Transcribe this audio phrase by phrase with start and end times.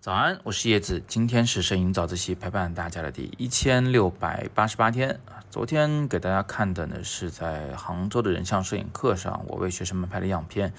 [0.00, 5.20] 早安，我是叶子，今天是摄影早自习陪伴大家的第一千六百八十八天。
[5.48, 10.74] 昨天给大家看的呢是在杭州的人像摄影课上，我为学生们拍的样片。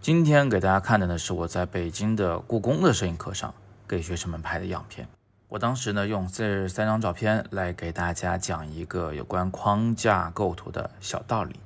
[0.00, 3.52] 今天给大家看的呢是我在北京的故宫的摄影课上
[3.88, 5.08] 给学生们拍的样片。
[5.48, 11.58] 我当时呢用这三张照片来给大家讲一个有关框架构图的小道理，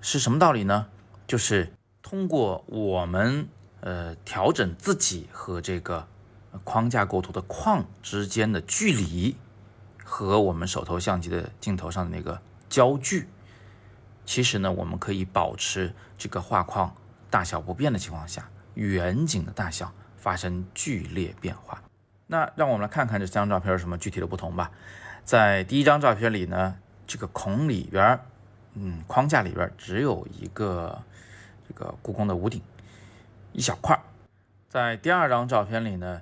[0.00, 0.86] 是什么道理呢？
[1.26, 1.72] 就是
[2.02, 3.48] 通过我们
[3.80, 6.06] 呃调整自己和这个。
[6.64, 9.34] 框架构图的框之间的距离
[10.04, 13.26] 和我们手头相机的镜头上的那个焦距，
[14.26, 16.94] 其实呢，我们可以保持这个画框
[17.30, 21.82] 大小不变的情况下，远景的大小发生剧烈变化。
[22.26, 24.70] 那让我们来看看这三张照片有什么具体的不同吧。
[25.24, 28.20] 在第一张照片里呢，这个孔里边，
[28.74, 31.02] 嗯，框架里边只有一个
[31.72, 32.60] 这个故宫的屋顶
[33.52, 33.98] 一小块。
[34.68, 36.20] 在第二张照片里呢。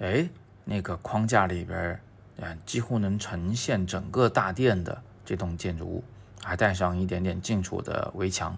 [0.00, 0.28] 哎，
[0.64, 2.00] 那个框架里边，
[2.36, 6.04] 嗯，几乎能呈现整个大殿的这栋建筑物，
[6.40, 8.56] 还带上一点点近处的围墙。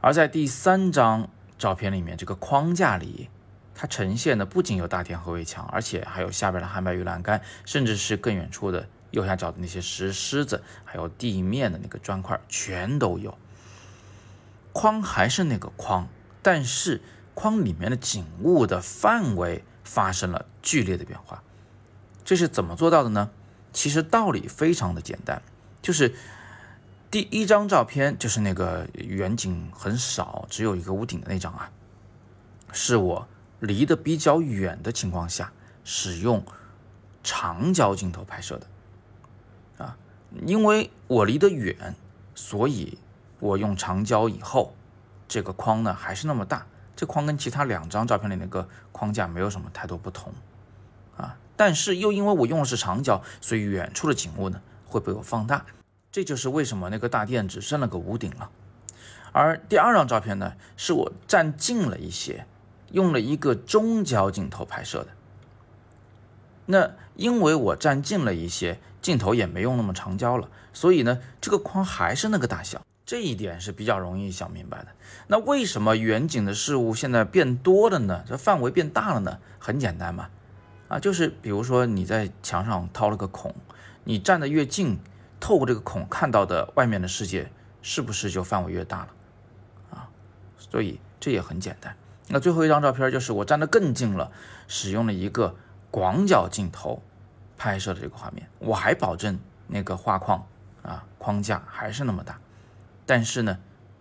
[0.00, 3.28] 而在第三张照片里面，这个框架里，
[3.74, 13.36] 它呈现的不仅有大殿和围墙，而且还有下边的汉白玉栏杆，甚至是更远处的右下角的那些石狮子，还有地面的那个砖块，全都有。
[14.78, 16.08] 框还是那个框，
[16.40, 17.00] 但是
[17.34, 19.64] 框里面的景物的范围。
[19.88, 21.42] 发生了剧烈的变化，
[22.22, 23.30] 这是怎么做到的呢？
[23.72, 25.40] 其实道理非常的简单，
[25.80, 26.14] 就是
[27.10, 31.70] 第一张照片，就是那个远景很少，只有一个屋顶的那张啊，
[32.70, 33.26] 是我
[33.60, 35.50] 离得比较远的情况下
[35.84, 36.44] 使用
[37.24, 39.96] 长焦镜头拍摄的啊，
[40.44, 41.94] 因为我离得远，
[42.34, 42.98] 所以
[43.40, 44.74] 我用长焦以后，
[45.26, 46.66] 这个框呢还是那么大。
[46.96, 50.32] 这框跟其他两张照片里那个框架没有什么太多不同，
[51.16, 55.64] 啊，但是又因为我用的是长焦，所以远处的景物呢会被我放大，
[56.10, 58.50] 这就是为什么那个大殿只剩了个屋顶了。
[59.30, 62.46] 而第二张照片呢，是我站近了一些，
[62.90, 65.08] 用了一个中焦镜头拍摄的。
[66.66, 72.82] 那因为我站近了一些，镜头也没用那么长焦了，所以呢，这个框还是那个大小。
[73.08, 74.88] 这一点是比较容易想明白的。
[75.28, 78.22] 那为什么远景的事物现在变多了呢？
[78.28, 79.38] 这范围变大了呢？
[79.58, 80.28] 很简单嘛，
[80.88, 83.54] 啊，就是比如说你在墙上掏了个孔，
[84.04, 84.98] 你站得越近，
[85.40, 89.08] 透过这个孔看到的外面的世界是不是就范围越大了？
[89.92, 90.10] 啊，
[90.58, 91.96] 所以这也很简单。
[92.28, 94.30] 那最后一张照片就是我站得更近了，
[94.66, 95.56] 使用了一个
[95.90, 97.02] 广角镜头
[97.56, 100.46] 拍摄的这个画面，我还保证那个画框
[100.82, 102.38] 啊框架还是那么大。
[103.08, 103.58] 但是呢，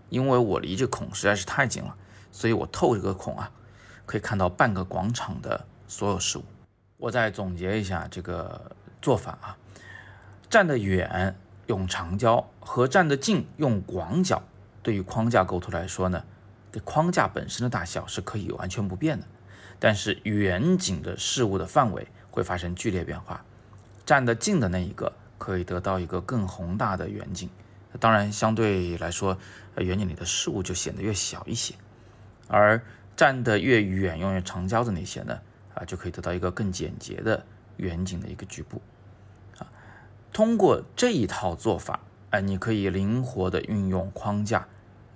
[0.10, 1.96] 因为我离这孔实在是太近了，
[2.30, 3.50] 所以我透这个孔啊，
[4.06, 6.44] 可以看到半个广场的所有事物。
[6.98, 9.58] 我再总结一下这个做法啊，
[10.50, 11.34] 站得远
[11.68, 14.44] 用长焦和站得近用广角，
[14.84, 16.22] 对于框架构图来说呢，
[16.70, 19.26] 这框架本身的大小是可以完全不变的，
[19.80, 23.42] 但是远景的事物的范围会发生剧烈变化。
[24.06, 27.50] 站得近的那一个可以得到一个更宏大的远景。
[28.00, 29.38] 当然，相对来说，
[29.76, 31.76] 呃，远景里的事物就显得越小一些，
[32.48, 32.82] 而
[33.16, 35.40] 站得越远，用于长焦的那些呢，
[35.74, 37.46] 啊，就可以得到一个更简洁的
[37.78, 38.82] 远景的一个局部。
[39.58, 39.68] 啊，
[40.32, 42.00] 通过这一套做法，
[42.30, 44.68] 哎，你可以灵活的运用框架，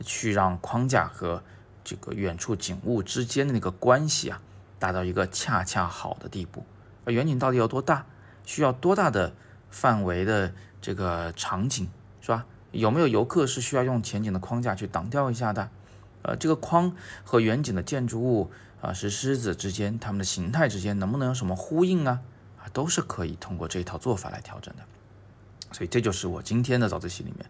[0.02, 1.44] 去让框架和
[1.84, 4.42] 这个远处景物之间的那个关系啊，
[4.80, 6.66] 达到一个恰恰好的地步。
[7.06, 8.06] 而远景到底要多大？
[8.44, 9.34] 需要多大的
[9.70, 11.88] 范围的这个场景，
[12.20, 12.46] 是吧？
[12.72, 15.70] 有没有游客是需要用前景的框架去挡掉一下的？
[16.24, 18.52] 呃，这个框和远景的建筑物
[18.82, 22.22] 啊，石狮子之间，它们的形态之间能不能有什么呼应啊？
[22.60, 24.84] 啊，都是可以通过这一套做法来调整的。
[25.72, 27.46] 所以这就是我今天的早自习里面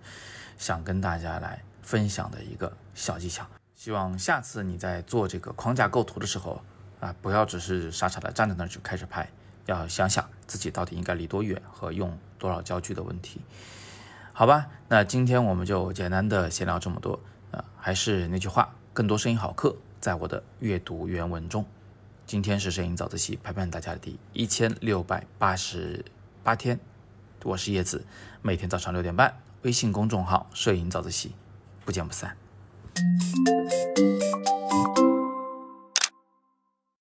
[0.58, 3.46] 想跟大家来分享的一个小技巧。
[3.76, 6.62] 希望下次你在做这个框架构图的时候
[7.00, 9.28] 啊，不要只是傻傻的站在那儿就开始拍，
[9.66, 13.42] 要想想自己到底应该离多远和用多少焦距的问题。
[14.34, 17.20] 好吧，那今天我们就简单的闲聊这么多
[17.52, 21.66] 啊，还是那句话，更多声音好课在我的阅读原文中。
[22.26, 26.04] 今天是摄影早自习陪伴大家的第一千六百八十
[26.44, 26.80] 八天，
[27.44, 28.06] 我是叶子，
[28.42, 31.36] 每天早上六点半，微信公众号摄影早自习，
[31.86, 32.36] 不见不散。